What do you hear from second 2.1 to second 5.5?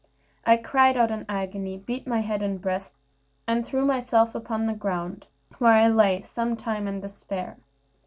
head and breast, and threw myself upon the ground,